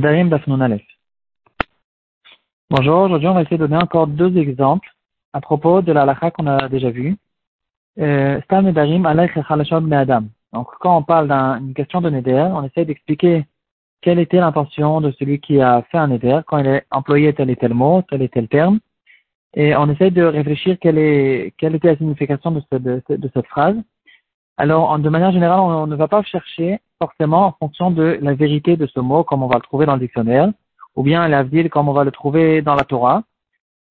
Darim 0.00 0.28
Dafnun 0.28 0.78
Bonjour, 2.68 3.00
aujourd'hui 3.02 3.28
on 3.28 3.34
va 3.34 3.42
essayer 3.42 3.56
de 3.56 3.66
donner 3.66 3.82
encore 3.82 4.06
deux 4.06 4.36
exemples 4.36 4.90
à 5.32 5.40
propos 5.40 5.80
de 5.80 5.90
la 5.90 6.04
lacha 6.04 6.30
qu'on 6.30 6.46
a 6.46 6.68
déjà 6.68 6.90
vue. 6.90 7.16
Euh, 7.98 8.38
Stam 8.42 8.70
Darim 8.72 9.06
Adam. 9.06 10.24
Donc 10.52 10.68
quand 10.80 10.98
on 10.98 11.02
parle 11.02 11.28
d'une 11.60 11.72
question 11.72 12.02
de 12.02 12.10
Neder, 12.10 12.46
on 12.52 12.64
essaie 12.64 12.84
d'expliquer 12.84 13.46
quelle 14.02 14.18
était 14.18 14.36
l'intention 14.36 15.00
de 15.00 15.12
celui 15.12 15.40
qui 15.40 15.62
a 15.62 15.80
fait 15.90 15.98
un 15.98 16.08
Neder 16.08 16.40
quand 16.46 16.58
il 16.58 16.68
a 16.68 16.82
employé 16.90 17.32
tel 17.32 17.48
et 17.48 17.56
tel 17.56 17.72
mot, 17.72 18.02
tel 18.02 18.20
et 18.20 18.28
tel 18.28 18.48
terme. 18.48 18.80
Et 19.54 19.74
on 19.76 19.88
essaie 19.88 20.10
de 20.10 20.22
réfléchir 20.22 20.76
quelle, 20.78 20.98
était 20.98 21.88
la 21.88 21.96
signification 21.96 22.50
de 22.50 22.60
cette 23.32 23.46
phrase. 23.46 23.76
Alors, 24.58 24.98
de 24.98 25.08
manière 25.08 25.32
générale, 25.32 25.60
on 25.60 25.86
ne 25.86 25.96
va 25.96 26.08
pas 26.08 26.22
chercher 26.22 26.80
forcément 26.98 27.46
en 27.46 27.52
fonction 27.52 27.90
de 27.90 28.18
la 28.22 28.34
vérité 28.34 28.76
de 28.76 28.86
ce 28.86 29.00
mot, 29.00 29.22
comme 29.22 29.42
on 29.42 29.48
va 29.48 29.56
le 29.56 29.62
trouver 29.62 29.84
dans 29.84 29.94
le 29.94 30.00
dictionnaire, 30.00 30.50
ou 30.94 31.02
bien 31.02 31.28
l'avdil, 31.28 31.68
comme 31.68 31.88
on 31.88 31.92
va 31.92 32.04
le 32.04 32.10
trouver 32.10 32.62
dans 32.62 32.74
la 32.74 32.84
Torah. 32.84 33.22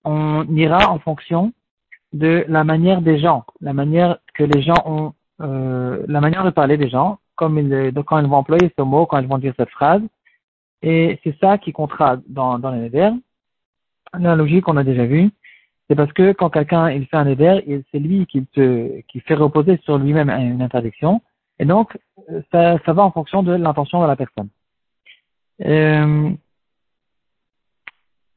On 0.04 0.46
ira 0.50 0.90
en 0.92 1.00
fonction 1.00 1.54
de 2.14 2.46
la 2.48 2.64
manière 2.64 3.02
des 3.02 3.20
gens, 3.20 3.46
la 3.62 3.73
manière 3.73 4.18
que 4.34 4.44
les 4.44 4.62
gens 4.62 4.82
ont, 4.86 5.14
euh, 5.42 6.04
la 6.08 6.22
manière 6.22 6.44
de 6.44 6.50
parler 6.50 6.78
des 6.78 6.90
gens, 6.90 7.20
comme 7.36 7.59
ils, 7.59 7.92
quand 8.06 8.20
ils 8.20 8.28
vont 8.28 8.38
employer 8.38 8.72
ce 8.78 8.84
mot, 8.84 9.06
quand 9.06 9.20
ils 9.20 9.28
vont 9.28 9.38
dire 9.38 9.54
cette 9.58 9.70
phrase. 9.70 10.02
Et 10.82 11.20
c'est 11.23 11.36
ça 11.40 11.58
qui 11.58 11.73
comptera 11.73 12.18
dans, 12.28 12.58
dans 12.58 12.72
les 12.72 12.90
verbes. 12.90 13.18
La 14.18 14.36
logique 14.36 14.64
qu'on 14.64 14.78
a 14.78 14.84
déjà 14.84 15.06
vue, 15.06 15.30
c'est 15.88 15.95
parce 15.95 16.12
que 16.13 16.31
quand 16.31 16.49
quelqu'un 16.49 16.89
il 16.89 17.05
fait 17.07 17.17
un 17.17 17.27
éder, 17.27 17.84
c'est 17.91 17.99
lui 17.99 18.25
qui, 18.25 18.45
te, 18.48 19.02
qui 19.02 19.20
fait 19.20 19.35
reposer 19.35 19.77
sur 19.84 19.98
lui-même 19.98 20.30
une 20.30 20.61
interdiction. 20.61 21.21
Et 21.59 21.66
donc, 21.66 21.98
ça, 22.52 22.77
ça 22.85 22.94
va 22.94 23.03
en 23.03 23.11
fonction 23.11 23.44
de 23.44 23.53
l'intention 23.53 24.02
de 24.02 24.08
la 24.08 24.16
personne. 24.16 24.49
Euh, 25.63 26.31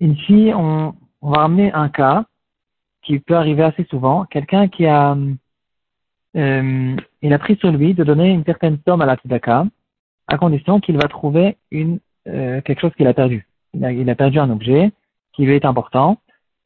ici, 0.01 0.53
on, 0.55 0.95
on, 1.23 1.31
va 1.31 1.39
ramener 1.39 1.73
un 1.73 1.89
cas 1.89 2.27
qui 3.03 3.19
peut 3.19 3.35
arriver 3.35 3.65
assez 3.65 3.85
souvent. 3.85 4.25
Quelqu'un 4.27 4.69
qui 4.69 4.87
a, 4.87 5.17
euh, 6.37 6.97
il 7.23 7.33
a 7.33 7.39
pris 7.39 7.57
sur 7.57 7.73
lui 7.73 7.95
de 7.95 8.05
donner 8.05 8.31
une 8.31 8.45
certaine 8.45 8.79
somme 8.87 9.01
à 9.01 9.07
la 9.07 9.17
tzedaka, 9.17 9.67
à 10.29 10.39
condition 10.39 10.81
qu'il 10.81 10.97
va 10.97 11.09
trouver 11.09 11.57
une, 11.71 11.99
euh, 12.29 12.61
quelque 12.61 12.81
chose 12.81 12.95
qu'il 12.97 13.07
a 13.07 13.15
perdu. 13.15 13.49
Il 13.75 13.85
a, 13.85 13.93
il 13.93 14.09
a 14.09 14.15
perdu 14.15 14.39
un 14.39 14.51
objet 14.51 14.93
qui 15.33 15.45
lui 15.45 15.55
est 15.55 15.65
important, 15.65 16.19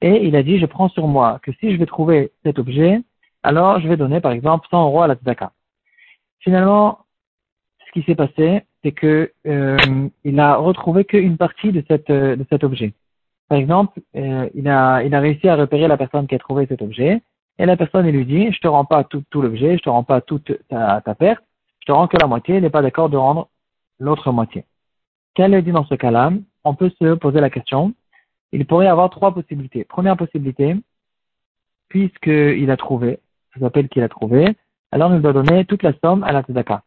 et 0.03 0.27
il 0.27 0.35
a 0.37 0.43
dit, 0.43 0.59
je 0.59 0.67
prends 0.67 0.89
sur 0.89 1.07
moi 1.07 1.39
que 1.43 1.53
si 1.53 1.73
je 1.73 1.77
vais 1.77 1.87
trouver 1.87 2.33
cet 2.45 2.59
objet, 2.59 3.01
alors 3.45 3.81
je 3.81 3.89
vais 3.89 3.97
donner 3.97 4.21
par 4.21 4.33
exemple 4.33 4.67
100 4.71 4.85
euros 4.85 5.03
à 5.03 5.07
la 5.07 5.15
tzedaka. 5.15 5.53
Finalement, 6.41 6.99
ce 7.87 7.93
qui 7.93 8.05
s'est 8.05 8.17
passé, 8.17 8.63
c'est 8.83 8.91
que 8.91 9.33
euh, 9.47 9.79
il 10.25 10.41
a 10.41 10.57
retrouvé 10.57 11.05
qu'une 11.05 11.37
partie 11.37 11.71
de, 11.71 11.85
euh, 12.11 12.37
cet 12.51 12.65
objet. 12.65 12.95
Par 13.49 13.59
exemple, 13.59 14.01
euh, 14.17 14.49
il, 14.55 14.69
a, 14.69 15.05
il 15.05 15.15
a 15.15 15.21
réussi 15.21 15.49
à 15.49 15.55
repérer 15.55 15.87
la 15.87 15.97
personne 15.97 16.27
qui 16.27 16.35
a 16.35 16.39
trouvé 16.39 16.67
cet 16.67 16.83
objet, 16.83 17.23
et 17.59 17.67
la 17.67 17.77
personne 17.77 18.09
lui 18.09 18.27
dit, 18.27 18.51
je 18.51 18.59
te 18.59 18.67
rends 18.67 18.85
pas 18.85 19.05
tout, 19.05 19.23
tout 19.31 19.41
l'objet, 19.41 19.79
je 19.79 19.83
te 19.83 19.89
rends 19.89 20.05
pas 20.05 20.21
toute 20.21 20.51
ta, 20.69 21.01
ta 21.01 21.15
perte, 21.15 21.45
je 21.81 21.87
te 21.87 21.93
rends 21.93 22.09
que 22.09 22.17
la 22.17 22.27
moitié, 22.27 22.57
il 22.57 22.63
n'est 22.63 22.71
pas 22.71 22.83
d'accord 22.83 23.09
de 23.09 23.17
rendre 23.17 23.49
l'autre 24.01 24.33
moitié. 24.33 24.65
Qu'elle 25.35 25.63
dit 25.63 25.71
dans 25.71 25.85
ce 25.85 25.95
cas-là? 25.95 26.33
On 26.65 26.75
peut 26.75 26.91
se 27.01 27.15
poser 27.15 27.41
la 27.41 27.51
question, 27.51 27.95
il 28.53 28.67
pourrait 28.67 28.87
avoir 28.87 29.11
trois 29.11 29.33
possibilités. 29.33 29.85
Première 29.85 30.17
possibilité, 30.17 30.77
puisqu'il 31.89 32.71
a 32.71 32.77
trouvé, 32.77 33.19
ça 33.55 33.61
s'appelle 33.61 33.89
qu'il 33.89 34.03
a 34.03 34.09
trouvé, 34.09 34.57
alors 34.93 35.15
il 35.15 35.23
doit 35.23 35.33
donner 35.33 35.65
toute 35.65 35.83
la 35.83 35.93
somme 36.05 36.23
à 36.23 36.33
la 36.33 36.43
tzedaka. 36.43 36.83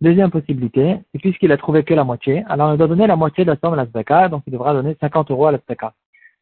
Deuxième 0.00 0.30
possibilité, 0.30 0.98
puisqu'il 1.18 1.52
a 1.52 1.56
trouvé 1.56 1.84
que 1.84 1.94
la 1.94 2.04
moitié, 2.04 2.44
alors 2.48 2.72
il 2.72 2.78
doit 2.78 2.88
donner 2.88 3.06
la 3.06 3.16
moitié 3.16 3.44
de 3.44 3.50
la 3.50 3.56
somme 3.56 3.74
à 3.74 3.76
la 3.76 3.86
tzedaka, 3.86 4.28
donc 4.28 4.42
il 4.46 4.52
devra 4.52 4.72
donner 4.72 4.96
50 5.00 5.30
euros 5.30 5.46
à 5.46 5.52
la 5.52 5.58
tzedaka. 5.58 5.94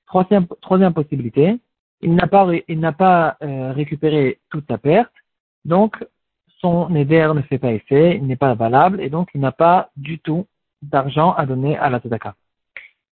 Troisième, 0.06 0.94
possibilité, 0.94 1.58
il 2.00 2.14
n'a 2.14 2.26
pas, 2.26 2.48
il 2.68 2.80
n'a 2.80 2.92
pas 2.92 3.36
euh, 3.42 3.72
récupéré 3.72 4.38
toute 4.48 4.66
sa 4.66 4.78
perte, 4.78 5.12
donc 5.66 6.02
son 6.60 6.94
éder 6.94 7.30
ne 7.34 7.42
fait 7.42 7.58
pas 7.58 7.72
effet, 7.72 8.16
il 8.16 8.26
n'est 8.26 8.36
pas 8.36 8.54
valable, 8.54 9.02
et 9.02 9.10
donc 9.10 9.28
il 9.34 9.40
n'a 9.40 9.52
pas 9.52 9.90
du 9.96 10.18
tout 10.18 10.46
d'argent 10.80 11.32
à 11.32 11.44
donner 11.44 11.76
à 11.76 11.90
la 11.90 12.00
tzedaka. 12.00 12.34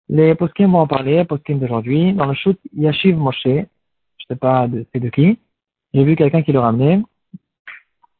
Les 0.10 0.36
poskim 0.36 0.72
vont 0.72 0.80
en 0.80 0.88
parler, 0.88 1.24
poskim 1.26 1.60
d'aujourd'hui. 1.60 2.14
Dans 2.14 2.26
le 2.26 2.34
shoot 2.34 2.60
Yashiv 2.76 3.18
Moshe, 3.18 3.44
je 3.46 4.26
sais 4.28 4.36
pas 4.36 4.68
c'est 4.94 5.00
de 5.00 5.10
qui, 5.10 5.40
j'ai 5.94 6.04
vu 6.04 6.16
quelqu'un 6.16 6.42
qui 6.42 6.52
le 6.52 6.60
ramenait, 6.60 7.02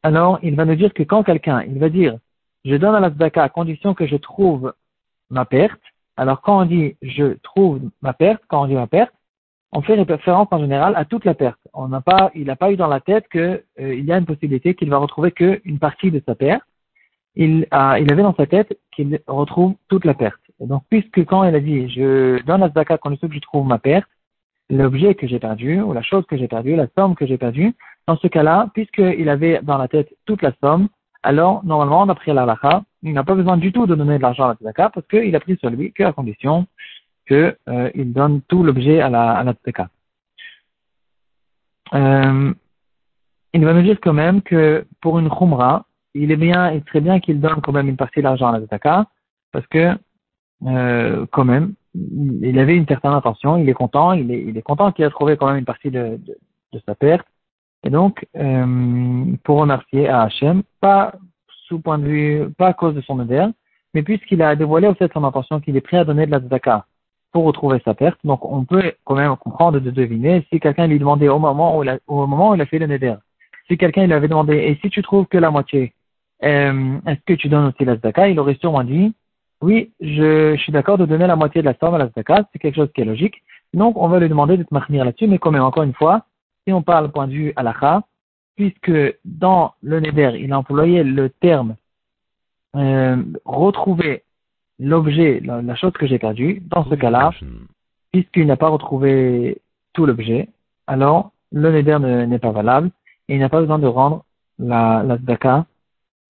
alors 0.02 0.38
il 0.42 0.54
va 0.54 0.64
nous 0.64 0.74
dire 0.74 0.92
que 0.92 1.02
quand 1.02 1.22
quelqu'un, 1.22 1.62
il 1.62 1.78
va 1.78 1.88
dire, 1.88 2.18
je 2.64 2.76
donne 2.76 2.94
à 2.94 3.00
la 3.00 3.10
tzedaka 3.10 3.42
à 3.42 3.48
condition 3.48 3.94
que 3.94 4.06
je 4.06 4.16
trouve 4.16 4.74
ma 5.30 5.44
perte, 5.44 5.80
alors 6.16 6.40
quand 6.40 6.60
on 6.60 6.64
dit 6.64 6.96
je 7.02 7.34
trouve 7.42 7.80
ma 8.02 8.12
perte, 8.12 8.42
quand 8.48 8.62
on 8.62 8.66
dit 8.66 8.74
ma 8.74 8.86
perte, 8.86 9.12
on 9.72 9.82
fait 9.82 10.00
référence 10.00 10.48
en 10.52 10.60
général 10.60 10.94
à 10.96 11.04
toute 11.04 11.24
la 11.24 11.34
perte. 11.34 11.58
On 11.72 11.88
n'a 11.88 12.00
pas, 12.00 12.30
il 12.34 12.44
n'a 12.44 12.54
pas 12.54 12.70
eu 12.70 12.76
dans 12.76 12.86
la 12.86 13.00
tête 13.00 13.28
qu'il 13.28 13.62
euh, 13.80 13.94
y 13.96 14.12
a 14.12 14.18
une 14.18 14.24
possibilité 14.24 14.74
qu'il 14.74 14.88
va 14.88 14.98
retrouver 14.98 15.32
qu'une 15.32 15.80
partie 15.80 16.12
de 16.12 16.22
sa 16.24 16.36
perte. 16.36 16.62
Il, 17.34 17.66
a, 17.72 17.98
il 17.98 18.10
avait 18.12 18.22
dans 18.22 18.36
sa 18.36 18.46
tête 18.46 18.78
qu'il 18.92 19.20
retrouve 19.26 19.74
toute 19.88 20.04
la 20.04 20.14
perte. 20.14 20.40
Et 20.60 20.66
donc, 20.66 20.84
puisque 20.88 21.24
quand 21.24 21.44
il 21.44 21.54
a 21.54 21.60
dit 21.60 21.88
je 21.90 22.42
donne 22.44 22.60
la 22.60 22.70
à 22.74 22.98
condition 22.98 23.28
que 23.28 23.34
je 23.34 23.40
trouve 23.40 23.66
ma 23.66 23.78
perte, 23.78 24.08
l'objet 24.70 25.14
que 25.14 25.26
j'ai 25.26 25.38
perdu, 25.38 25.80
ou 25.80 25.92
la 25.92 26.02
chose 26.02 26.24
que 26.26 26.36
j'ai 26.36 26.48
perdue, 26.48 26.76
la 26.76 26.86
somme 26.96 27.14
que 27.14 27.26
j'ai 27.26 27.38
perdue, 27.38 27.74
dans 28.06 28.16
ce 28.16 28.28
cas-là, 28.28 28.70
puisqu'il 28.74 29.28
avait 29.28 29.60
dans 29.62 29.78
la 29.78 29.88
tête 29.88 30.14
toute 30.26 30.42
la 30.42 30.52
somme, 30.62 30.88
alors, 31.24 31.64
normalement, 31.64 32.04
d'après 32.04 32.34
la 32.34 32.44
lacha, 32.44 32.82
il 33.02 33.14
n'a 33.14 33.24
pas 33.24 33.34
besoin 33.34 33.56
du 33.56 33.72
tout 33.72 33.86
de 33.86 33.94
donner 33.94 34.18
de 34.18 34.22
l'argent 34.22 34.44
à 34.44 34.48
la 34.48 34.54
tzedaka 34.56 34.90
parce 34.90 35.06
qu'il 35.06 35.34
a 35.34 35.40
pris 35.40 35.56
sur 35.56 35.70
lui 35.70 35.90
qu'à 35.92 36.12
condition 36.12 36.66
qu'il 37.26 37.56
euh, 37.68 37.90
donne 37.94 38.42
tout 38.42 38.62
l'objet 38.62 39.00
à 39.00 39.08
la, 39.08 39.38
à. 39.38 39.88
Euh, 41.94 42.52
il 43.54 43.64
va 43.64 43.72
nous 43.72 43.82
dire 43.82 43.98
quand 44.02 44.12
même 44.12 44.42
que 44.42 44.86
pour 45.00 45.18
une 45.18 45.30
khumra, 45.30 45.86
il 46.12 46.30
est 46.30 46.36
bien 46.36 46.70
et 46.72 46.82
très 46.82 47.00
bien 47.00 47.20
qu'il 47.20 47.40
donne 47.40 47.62
quand 47.62 47.72
même 47.72 47.88
une 47.88 47.96
partie 47.96 48.20
de 48.20 48.24
l'argent 48.24 48.48
à 48.48 48.52
la 48.52 48.60
tzedaka 48.60 49.06
parce 49.50 49.66
que, 49.68 49.96
euh, 50.66 51.26
quand 51.30 51.44
même, 51.44 51.74
il 51.94 52.58
avait 52.58 52.76
une 52.76 52.86
certaine 52.86 53.12
intention, 53.12 53.56
il 53.56 53.68
est 53.68 53.74
content, 53.74 54.12
il 54.12 54.30
est, 54.30 54.42
il 54.42 54.56
est 54.56 54.62
content 54.62 54.92
qu'il 54.92 55.04
a 55.04 55.10
trouvé 55.10 55.36
quand 55.36 55.46
même 55.46 55.58
une 55.58 55.64
partie 55.64 55.90
de, 55.90 56.18
de, 56.26 56.36
de 56.72 56.80
sa 56.86 56.94
perte. 56.94 57.26
Et 57.84 57.90
donc, 57.90 58.26
euh, 58.36 59.24
pour 59.44 59.58
remercier 59.58 60.08
à 60.08 60.22
Hachem, 60.22 60.62
pas 60.80 61.14
sous 61.66 61.80
point 61.80 61.98
de 61.98 62.04
vue, 62.04 62.50
pas 62.56 62.68
à 62.68 62.72
cause 62.72 62.94
de 62.94 63.00
son 63.02 63.22
éder, 63.22 63.46
mais 63.92 64.02
puisqu'il 64.02 64.42
a 64.42 64.56
dévoilé 64.56 64.88
aussi 64.88 65.04
son 65.12 65.24
intention 65.24 65.60
qu'il 65.60 65.76
est 65.76 65.80
prêt 65.80 65.98
à 65.98 66.04
donner 66.04 66.26
de 66.26 66.30
la 66.30 66.40
tzedaka 66.40 66.86
pour 67.32 67.44
retrouver 67.44 67.80
sa 67.84 67.94
perte, 67.94 68.18
donc 68.24 68.44
on 68.44 68.64
peut 68.64 68.92
quand 69.04 69.16
même 69.16 69.36
comprendre 69.36 69.80
de 69.80 69.90
deviner 69.90 70.46
si 70.50 70.60
quelqu'un 70.60 70.86
lui 70.86 70.98
demandait 70.98 71.28
au 71.28 71.38
moment 71.38 71.76
où 71.76 71.82
il 71.82 71.88
a, 71.88 71.98
au 72.06 72.26
moment 72.26 72.50
où 72.50 72.54
il 72.54 72.60
a 72.60 72.66
fait 72.66 72.78
le 72.78 72.86
neder, 72.86 73.16
si 73.66 73.76
quelqu'un 73.76 74.06
lui 74.06 74.12
avait 74.12 74.28
demandé, 74.28 74.56
et 74.56 74.78
si 74.80 74.88
tu 74.88 75.02
trouves 75.02 75.26
que 75.26 75.38
la 75.38 75.50
moitié, 75.50 75.94
euh, 76.44 76.98
est-ce 77.06 77.20
que 77.26 77.34
tu 77.34 77.48
donnes 77.48 77.66
aussi 77.66 77.84
la 77.84 77.96
tzedaka, 77.96 78.28
il 78.28 78.38
aurait 78.38 78.56
sûrement 78.60 78.84
dit, 78.84 79.14
oui, 79.60 79.92
je, 80.00 80.56
suis 80.56 80.72
d'accord 80.72 80.98
de 80.98 81.06
donner 81.06 81.26
la 81.26 81.36
moitié 81.36 81.62
de 81.62 81.66
la 81.66 81.74
somme 81.74 81.94
à 81.94 81.98
la 81.98 82.08
tzedaka, 82.08 82.44
c'est 82.52 82.58
quelque 82.58 82.76
chose 82.76 82.92
qui 82.94 83.00
est 83.00 83.06
logique. 83.06 83.42
Donc, 83.72 83.96
on 83.96 84.08
va 84.08 84.20
lui 84.20 84.28
demander 84.28 84.56
de 84.56 84.62
te 84.62 84.74
maintenir 84.74 85.04
là-dessus, 85.04 85.26
mais 85.26 85.38
même, 85.44 85.62
encore 85.62 85.82
une 85.82 85.94
fois, 85.94 86.26
si 86.66 86.72
on 86.72 86.82
parle 86.82 87.10
point 87.10 87.26
de 87.26 87.32
vue 87.32 87.52
halakha, 87.56 88.02
puisque 88.56 88.92
dans 89.24 89.74
le 89.82 90.00
Neder, 90.00 90.32
il 90.38 90.52
a 90.52 90.58
employé 90.58 91.02
le 91.02 91.28
terme 91.28 91.76
euh, 92.76 93.16
retrouver 93.44 94.22
l'objet, 94.78 95.40
la, 95.40 95.74
chose 95.76 95.92
que 95.92 96.06
j'ai 96.06 96.18
perdue, 96.18 96.62
dans 96.66 96.84
ce 96.84 96.94
cas-là, 96.94 97.30
puisqu'il 98.12 98.46
n'a 98.46 98.56
pas 98.56 98.68
retrouvé 98.68 99.58
tout 99.92 100.06
l'objet, 100.06 100.48
alors 100.86 101.32
le 101.52 101.70
Neder 101.70 101.98
n'est 102.26 102.38
pas 102.38 102.50
valable 102.50 102.90
et 103.28 103.34
il 103.34 103.40
n'a 103.40 103.48
pas 103.48 103.60
besoin 103.60 103.78
de 103.78 103.86
rendre 103.86 104.24
la, 104.58 105.02
la 105.04 105.16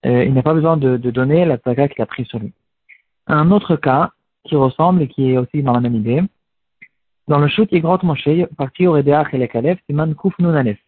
euh, 0.07 0.25
il 0.25 0.35
n'a 0.35 0.43
pas 0.43 0.55
besoin 0.55 0.77
de, 0.77 0.97
donner 0.97 1.45
la 1.45 1.59
qu'il 1.59 2.03
a 2.03 2.07
pris 2.07 2.25
sur 2.27 2.39
lui. 2.39 2.53
Un 3.27 3.51
autre 3.51 3.77
cas 3.77 4.11
qui 4.45 4.57
ressemble 4.57 5.03
et 5.03 5.09
qui 5.09 5.31
est 5.31 5.39
aussi 5.39 5.63
dans 5.63 5.73
la 5.73 5.81
même 5.81 5.95
idée, 5.95 6.23
dans 7.27 7.39
le 7.39 7.49
Shut 7.49 7.73
Yigrot 7.73 7.99
Moshe, 8.03 8.29
parti 8.57 8.87
au 8.87 8.93
Redeach 8.93 9.33
et 9.33 9.39
le 9.39 9.49
c'est 9.53 9.95
Man 9.95 10.15
Kuf 10.15 10.39
Nunanef. 10.39 10.79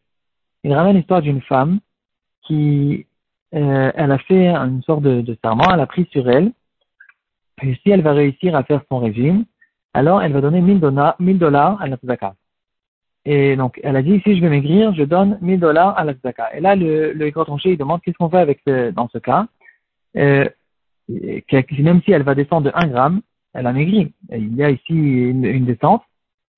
Il 0.64 0.74
ramène 0.74 0.96
l'histoire 0.96 1.22
d'une 1.22 1.40
femme 1.40 1.80
qui, 2.42 3.06
euh, 3.54 3.90
elle 3.94 4.12
a 4.12 4.18
fait 4.18 4.48
une 4.48 4.82
sorte 4.82 5.02
de, 5.02 5.36
serment, 5.42 5.64
elle 5.72 5.80
a 5.80 5.86
pris 5.86 6.06
sur 6.12 6.28
elle, 6.28 6.52
et 7.62 7.74
si 7.76 7.90
elle 7.90 8.02
va 8.02 8.12
réussir 8.12 8.54
à 8.54 8.64
faire 8.64 8.82
son 8.90 8.98
régime, 8.98 9.44
alors 9.94 10.22
elle 10.22 10.32
va 10.32 10.42
donner 10.42 10.60
1000 10.60 10.78
dollars 10.80 11.80
à 11.80 11.86
la 11.86 11.96
tzedaka. 11.96 12.34
Et 13.24 13.56
donc, 13.56 13.80
elle 13.82 13.96
a 13.96 14.02
dit, 14.02 14.20
si 14.24 14.36
je 14.36 14.40
vais 14.42 14.50
maigrir, 14.50 14.94
je 14.94 15.02
donne 15.02 15.38
1000 15.40 15.58
dollars 15.58 15.98
à 15.98 16.04
la 16.04 16.12
tzedaka. 16.12 16.54
Et 16.54 16.60
là, 16.60 16.76
le, 16.76 17.12
le 17.12 17.32
Tranché, 17.32 17.72
il 17.72 17.78
demande 17.78 18.02
qu'est-ce 18.02 18.16
qu'on 18.18 18.28
fait 18.28 18.38
avec 18.38 18.60
ce, 18.66 18.90
dans 18.90 19.08
ce 19.08 19.18
cas? 19.18 19.46
Euh, 20.16 20.48
même 21.08 22.02
si 22.02 22.12
elle 22.12 22.22
va 22.22 22.34
descendre 22.34 22.70
de 22.70 22.72
1 22.74 22.88
gramme, 22.88 23.20
elle 23.54 23.66
a 23.66 23.72
maigri. 23.72 24.12
il 24.30 24.54
y 24.56 24.62
a 24.62 24.70
ici 24.70 24.92
une, 24.92 25.64
descente. 25.64 26.02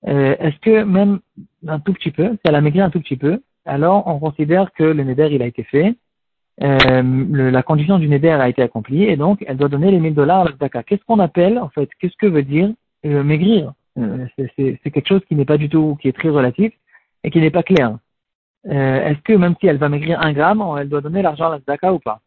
Euh, 0.06 0.36
est-ce 0.38 0.58
que 0.60 0.84
même 0.84 1.20
un 1.66 1.80
tout 1.80 1.92
petit 1.92 2.10
peu, 2.10 2.30
si 2.32 2.40
elle 2.44 2.54
a 2.54 2.60
maigri 2.60 2.80
un 2.80 2.90
tout 2.90 3.00
petit 3.00 3.16
peu, 3.16 3.40
alors 3.64 4.06
on 4.06 4.18
considère 4.18 4.72
que 4.72 4.84
le 4.84 5.04
neder 5.04 5.28
il 5.32 5.42
a 5.42 5.46
été 5.46 5.64
fait 5.64 5.96
euh, 6.62 7.50
la 7.50 7.62
condition 7.62 7.98
du 7.98 8.08
neder 8.08 8.30
a 8.30 8.48
été 8.48 8.62
accomplie 8.62 9.04
et 9.04 9.16
donc 9.16 9.44
elle 9.46 9.56
doit 9.56 9.68
donner 9.68 9.92
les 9.92 10.00
1000 10.00 10.14
dollars 10.14 10.40
à 10.40 10.44
la 10.44 10.50
tzedaka. 10.50 10.82
Qu'est-ce 10.82 11.04
qu'on 11.04 11.20
appelle, 11.20 11.58
en 11.58 11.68
fait, 11.68 11.88
qu'est-ce 12.00 12.16
que 12.16 12.26
veut 12.26 12.42
dire 12.42 12.70
euh, 13.06 13.22
maigrir? 13.22 13.72
Euh, 13.98 14.26
C'est 14.36 14.90
quelque 14.90 15.08
chose 15.08 15.24
qui 15.28 15.36
n'est 15.36 15.44
pas 15.44 15.58
du 15.58 15.68
tout, 15.68 15.96
qui 16.00 16.08
est 16.08 16.16
très 16.16 16.30
relatif 16.30 16.72
et 17.22 17.30
qui 17.30 17.40
n'est 17.40 17.50
pas 17.50 17.62
clair. 17.62 17.98
Est-ce 18.64 19.20
que 19.22 19.32
même 19.32 19.54
si 19.60 19.66
elle 19.66 19.78
va 19.78 19.88
maigrir 19.88 20.20
un 20.20 20.32
gramme, 20.32 20.62
elle 20.78 20.88
doit 20.88 21.00
donner 21.00 21.22
l'argent 21.22 21.46
à 21.46 21.50
la 21.50 21.58
tzedaka 21.58 21.92
ou 21.92 22.00
pas? 22.00 22.20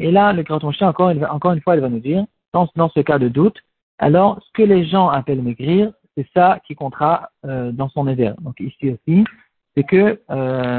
Et 0.00 0.10
là, 0.10 0.32
le 0.32 0.42
grand 0.42 0.58
chien, 0.72 0.88
encore, 0.88 1.12
encore 1.30 1.52
une 1.52 1.60
fois, 1.60 1.74
elle 1.74 1.80
va 1.80 1.88
nous 1.88 2.00
dire, 2.00 2.24
dans, 2.52 2.66
ce 2.66 3.00
cas 3.00 3.18
de 3.18 3.28
doute, 3.28 3.58
alors 3.98 4.40
ce 4.42 4.50
que 4.54 4.62
les 4.62 4.84
gens 4.84 5.08
appellent 5.08 5.42
maigrir, 5.42 5.92
c'est 6.16 6.26
ça 6.34 6.58
qui 6.66 6.74
comptera 6.74 7.30
dans 7.44 7.88
son 7.90 8.04
neder. 8.04 8.32
Donc 8.40 8.58
ici 8.58 8.90
aussi, 8.90 9.24
c'est 9.76 9.84
que 9.84 10.18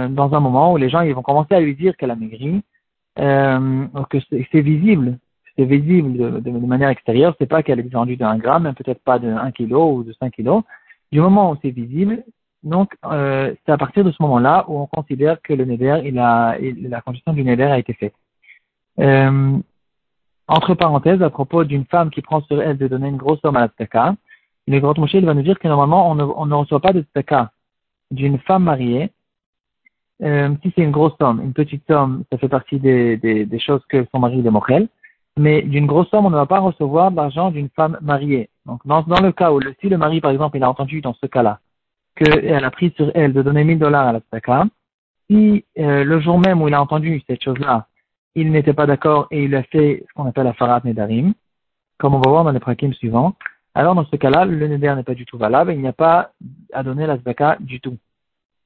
dans 0.07 0.33
un 0.33 0.39
moment 0.41 0.73
où 0.73 0.77
les 0.77 0.89
gens 0.89 1.01
ils 1.01 1.13
vont 1.13 1.21
commencer 1.21 1.53
à 1.53 1.61
lui 1.61 1.75
dire 1.75 1.95
qu'elle 1.95 2.11
a 2.11 2.15
maigri, 2.15 2.61
euh, 3.19 3.87
que 4.09 4.17
c'est 4.29 4.61
visible, 4.61 5.17
c'est 5.57 5.65
visible 5.65 6.13
de, 6.13 6.39
de, 6.39 6.51
manière 6.51 6.89
extérieure, 6.89 7.35
c'est 7.39 7.45
pas 7.45 7.61
qu'elle 7.61 7.79
est 7.79 7.93
vendue 7.93 8.15
d'un 8.15 8.37
gramme, 8.37 8.73
peut-être 8.73 9.03
pas 9.03 9.19
de 9.19 9.27
1 9.27 9.51
kilo 9.51 9.95
ou 9.95 10.03
de 10.03 10.13
5 10.13 10.33
kilos. 10.33 10.63
Du 11.11 11.19
moment 11.19 11.51
où 11.51 11.57
c'est 11.61 11.71
visible, 11.71 12.23
donc 12.63 12.95
euh, 13.05 13.53
c'est 13.65 13.71
à 13.71 13.77
partir 13.77 14.05
de 14.05 14.11
ce 14.11 14.21
moment-là 14.23 14.65
où 14.69 14.79
on 14.79 14.87
considère 14.87 15.41
que 15.41 15.53
le 15.53 15.65
neder, 15.65 16.01
il 16.05 16.17
a, 16.19 16.57
la 16.59 17.01
condition 17.01 17.33
du 17.33 17.43
neder 17.43 17.65
a 17.65 17.79
été 17.79 17.93
faite. 17.93 18.13
Euh, 18.99 19.57
entre 20.47 20.73
parenthèses, 20.75 21.21
à 21.21 21.29
propos 21.29 21.63
d'une 21.63 21.85
femme 21.85 22.09
qui 22.09 22.21
prend 22.21 22.41
sur 22.41 22.61
elle 22.61 22.77
de 22.77 22.87
donner 22.87 23.07
une 23.07 23.17
grosse 23.17 23.39
somme 23.39 23.55
à 23.55 23.61
la 23.61 23.67
tzaka, 23.69 24.15
le 24.67 24.79
grand 24.79 24.97
Moshe 24.97 25.15
va 25.15 25.33
nous 25.33 25.41
dire 25.41 25.59
que 25.59 25.67
normalement 25.67 26.09
on 26.09 26.15
ne, 26.45 26.53
reçoit 26.53 26.81
pas 26.81 26.93
de 26.93 27.01
tzaka 27.01 27.51
d'une 28.11 28.37
femme 28.39 28.63
mariée 28.63 29.11
euh, 30.23 30.53
si 30.61 30.71
c'est 30.75 30.83
une 30.83 30.91
grosse 30.91 31.15
somme, 31.19 31.41
une 31.41 31.53
petite 31.53 31.83
somme, 31.87 32.23
ça 32.31 32.37
fait 32.37 32.49
partie 32.49 32.79
des, 32.79 33.17
des, 33.17 33.45
des 33.45 33.59
choses 33.59 33.81
que 33.89 34.05
son 34.11 34.19
mari 34.19 34.43
est. 34.69 34.89
Mais 35.37 35.61
d'une 35.61 35.87
grosse 35.87 36.09
somme, 36.09 36.25
on 36.25 36.29
ne 36.29 36.35
va 36.35 36.45
pas 36.45 36.59
recevoir 36.59 37.09
l'argent 37.09 37.51
d'une 37.51 37.69
femme 37.69 37.97
mariée. 38.01 38.49
Donc, 38.65 38.85
dans, 38.85 39.01
dans 39.01 39.21
le 39.21 39.31
cas 39.31 39.51
où, 39.51 39.59
le, 39.59 39.73
si 39.79 39.89
le 39.89 39.97
mari, 39.97 40.21
par 40.21 40.31
exemple, 40.31 40.57
il 40.57 40.63
a 40.63 40.69
entendu 40.69 41.01
dans 41.01 41.13
ce 41.13 41.25
cas-là, 41.25 41.59
qu'elle 42.15 42.63
a 42.63 42.71
pris 42.71 42.93
sur 42.95 43.11
elle 43.15 43.33
de 43.33 43.41
donner 43.41 43.63
1000 43.63 43.79
dollars 43.79 44.07
à 44.07 44.13
la 44.13 44.19
tzaka, 44.19 44.65
si 45.29 45.65
euh, 45.79 46.03
le 46.03 46.19
jour 46.19 46.37
même 46.37 46.61
où 46.61 46.67
il 46.67 46.73
a 46.73 46.81
entendu 46.81 47.23
cette 47.27 47.43
chose-là, 47.43 47.87
il 48.35 48.51
n'était 48.51 48.73
pas 48.73 48.85
d'accord 48.85 49.27
et 49.31 49.43
il 49.43 49.55
a 49.55 49.63
fait 49.63 50.03
ce 50.07 50.13
qu'on 50.13 50.25
appelle 50.25 50.45
la 50.45 50.53
farat 50.53 50.81
nedarim, 50.83 51.33
comme 51.97 52.15
on 52.15 52.21
va 52.21 52.29
voir 52.29 52.43
dans 52.43 52.51
les 52.51 52.59
prakim 52.59 52.93
suivants, 52.93 53.35
alors 53.73 53.95
dans 53.95 54.05
ce 54.05 54.15
cas-là, 54.15 54.45
le 54.45 54.67
neder 54.67 54.93
n'est 54.95 55.03
pas 55.03 55.13
du 55.13 55.25
tout 55.25 55.37
valable, 55.37 55.73
il 55.73 55.81
n'y 55.81 55.87
a 55.87 55.93
pas 55.93 56.31
à 56.73 56.83
donner 56.83 57.05
la 57.07 57.17
tzaka 57.17 57.57
du 57.59 57.79
tout 57.79 57.97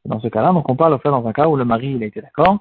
dans 0.05 0.19
ce 0.19 0.27
cas-là. 0.27 0.51
Donc 0.53 0.69
on 0.69 0.75
parle 0.75 0.93
au 0.93 0.97
fait 0.97 1.09
dans 1.09 1.25
un 1.27 1.33
cas 1.33 1.47
où 1.47 1.55
le 1.55 1.65
mari 1.65 1.93
il 1.93 2.03
a 2.03 2.07
été 2.07 2.21
d'accord. 2.21 2.59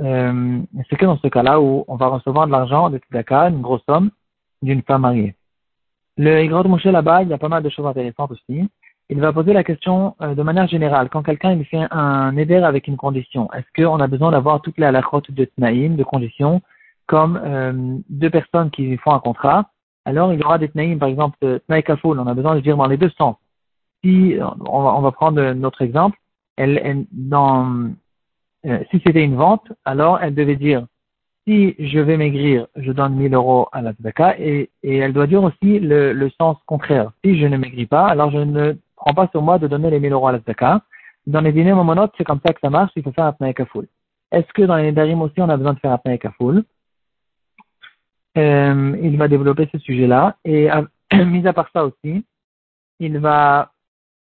Euh, 0.00 0.60
c'est 0.88 0.96
que 0.96 1.04
dans 1.04 1.18
ce 1.18 1.28
cas-là 1.28 1.60
où 1.60 1.84
on 1.86 1.96
va 1.96 2.06
recevoir 2.06 2.46
de 2.46 2.52
l'argent 2.52 2.88
de 2.88 2.98
Tzedaka, 2.98 3.50
une 3.50 3.60
grosse 3.60 3.84
somme, 3.84 4.10
d'une 4.62 4.82
femme 4.82 5.02
mariée. 5.02 5.34
Le 6.16 6.42
Igrod 6.42 6.66
Moshe 6.66 6.84
là-bas, 6.84 7.22
il 7.22 7.28
y 7.28 7.32
a 7.34 7.38
pas 7.38 7.48
mal 7.48 7.62
de 7.62 7.68
choses 7.68 7.86
intéressantes 7.86 8.30
aussi. 8.30 8.68
Il 9.12 9.20
va 9.20 9.30
poser 9.30 9.52
la 9.52 9.62
question 9.62 10.16
euh, 10.22 10.34
de 10.34 10.42
manière 10.42 10.66
générale. 10.66 11.10
Quand 11.10 11.22
quelqu'un 11.22 11.62
fait 11.64 11.86
un 11.90 12.34
éder 12.38 12.56
avec 12.56 12.88
une 12.88 12.96
condition, 12.96 13.46
est-ce 13.52 13.66
qu'on 13.76 14.00
a 14.00 14.06
besoin 14.06 14.30
d'avoir 14.30 14.62
toutes 14.62 14.78
les 14.78 14.86
halakhot 14.86 15.24
de 15.28 15.44
Tnaïm, 15.44 15.96
de 15.96 16.02
conditions, 16.02 16.62
comme 17.06 17.38
euh, 17.44 17.98
deux 18.08 18.30
personnes 18.30 18.70
qui 18.70 18.96
font 18.96 19.12
un 19.12 19.18
contrat? 19.18 19.68
Alors 20.06 20.32
il 20.32 20.40
y 20.40 20.42
aura 20.42 20.56
des 20.56 20.70
Tnaïm, 20.70 20.98
par 20.98 21.10
exemple, 21.10 21.36
Tnaï 21.66 21.82
Kafoul, 21.82 22.20
on 22.20 22.26
a 22.26 22.32
besoin 22.32 22.54
de 22.54 22.60
dire 22.60 22.78
dans 22.78 22.86
les 22.86 22.96
deux 22.96 23.10
sens. 23.18 23.36
Si 24.02 24.38
on 24.66 25.00
va, 25.02 25.12
prendre 25.12 25.52
notre 25.52 25.82
exemple, 25.82 26.16
elle, 26.56 27.04
dans, 27.12 27.90
euh, 28.64 28.78
si 28.90 29.02
c'était 29.04 29.24
une 29.24 29.36
vente, 29.36 29.70
alors 29.84 30.20
elle 30.22 30.34
devait 30.34 30.56
dire 30.56 30.86
si 31.46 31.74
je 31.78 31.98
vais 31.98 32.16
maigrir, 32.16 32.66
je 32.76 32.92
donne 32.92 33.16
1000 33.16 33.34
euros 33.34 33.68
à 33.72 33.82
la 33.82 33.92
tzedaka 33.92 34.38
et, 34.38 34.70
et 34.82 34.96
elle 34.96 35.12
doit 35.12 35.26
dire 35.26 35.42
aussi 35.42 35.80
le, 35.80 36.14
le, 36.14 36.30
sens 36.30 36.56
contraire. 36.66 37.12
Si 37.22 37.38
je 37.38 37.46
ne 37.46 37.58
maigris 37.58 37.86
pas, 37.86 38.06
alors 38.06 38.30
je 38.30 38.38
ne 38.38 38.74
prends 39.02 39.14
pas 39.14 39.28
sur 39.32 39.42
moi 39.42 39.58
de 39.58 39.66
donner 39.66 39.90
les 39.90 40.00
1000 40.00 40.12
euros 40.12 40.28
à 40.28 40.32
la 40.32 40.38
tzedaka. 40.38 40.80
Dans 41.26 41.40
les 41.40 41.52
dîners 41.52 41.74
momonotes, 41.74 42.12
c'est 42.16 42.24
comme 42.24 42.40
ça 42.44 42.52
que 42.52 42.60
ça 42.60 42.70
marche, 42.70 42.92
il 42.96 43.02
faut 43.02 43.12
faire 43.12 43.24
un 43.24 43.32
pnaï 43.32 43.52
kafoul. 43.54 43.86
Est-ce 44.30 44.50
que 44.52 44.62
dans 44.62 44.76
les 44.76 44.92
darim 44.92 45.20
aussi, 45.22 45.40
on 45.40 45.48
a 45.48 45.56
besoin 45.56 45.74
de 45.74 45.80
faire 45.80 45.92
un 45.92 45.98
pnaï 45.98 46.18
kafoul 46.18 46.64
euh, 48.38 48.96
Il 49.02 49.16
va 49.18 49.28
développer 49.28 49.68
ce 49.72 49.78
sujet-là 49.78 50.36
et 50.44 50.68
mis 51.12 51.46
à 51.46 51.52
part 51.52 51.68
ça 51.72 51.84
aussi, 51.84 52.24
il 53.00 53.18
va 53.18 53.72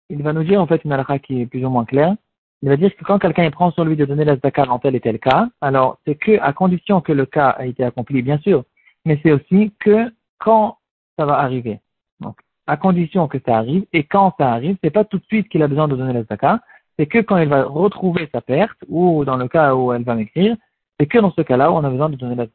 il 0.09 0.23
va 0.23 0.33
nous 0.33 0.43
dire 0.43 0.61
en 0.61 0.67
fait 0.67 0.83
une 0.85 0.93
halakha 0.93 1.19
qui 1.21 1.43
est 1.43 1.47
plus 1.47 1.65
ou 1.65 1.71
moins 1.71 1.85
claire. 1.85 2.15
Il 2.63 2.69
va 2.69 2.77
dire 2.77 2.95
que 2.95 3.05
quand 3.05 3.19
quelqu'un 3.19 3.49
prend 3.51 3.71
sur 3.71 3.85
lui 3.85 3.97
de 3.97 4.05
donner 4.05 4.25
la 4.25 4.37
zakat 4.37 4.67
dans 4.67 4.79
tel 4.79 4.95
et 4.95 5.01
tel 5.01 5.19
cas, 5.19 5.49
alors 5.61 5.99
c'est 6.05 6.17
que 6.17 6.39
à 6.41 6.53
condition 6.53 7.01
que 7.01 7.13
le 7.13 7.27
cas 7.27 7.51
a 7.51 7.65
été 7.67 7.85
accompli, 7.85 8.21
bien 8.23 8.39
sûr, 8.39 8.65
mais 9.05 9.21
c'est 9.23 9.33
aussi 9.33 9.73
que 9.79 10.13
quand 10.39 10.79
ça 11.17 11.25
va 11.25 11.39
arriver. 11.39 11.81
À 12.67 12.77
condition 12.77 13.27
que 13.29 13.39
ça 13.45 13.57
arrive, 13.57 13.85
et 13.93 14.05
quand 14.05 14.35
ça 14.39 14.53
arrive, 14.53 14.77
c'est 14.83 14.91
pas 14.91 15.05
tout 15.05 15.19
de 15.19 15.25
suite 15.25 15.49
qu'il 15.49 15.63
a 15.63 15.69
besoin 15.69 15.89
de 15.89 15.97
donner 15.97 16.13
la 16.13 16.61
c'est 16.99 17.07
que 17.07 17.19
quand 17.19 17.39
il 17.39 17.49
va 17.49 17.65
retrouver 17.65 18.29
sa 18.31 18.41
perte, 18.41 18.79
ou 18.89 19.25
dans 19.25 19.37
le 19.37 19.49
cas 19.49 19.75
où 19.75 19.93
elle 19.93 20.05
va 20.05 20.15
m'écrire, 20.15 20.57
c'est 20.99 21.07
que 21.07 21.19
dans 21.19 21.33
ce 21.33 21.41
cas-là 21.41 21.71
où 21.71 21.75
on 21.75 21.85
a 21.85 21.91
besoin 21.91 22.11
de 22.11 22.17
donner 22.17 22.35
la. 22.35 22.47